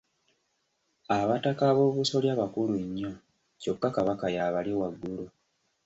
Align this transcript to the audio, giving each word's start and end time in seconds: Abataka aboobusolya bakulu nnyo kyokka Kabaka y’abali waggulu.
Abataka 1.17 1.63
aboobusolya 1.71 2.33
bakulu 2.41 2.73
nnyo 2.85 3.11
kyokka 3.61 3.87
Kabaka 3.95 4.25
y’abali 4.35 4.71
waggulu. 4.79 5.25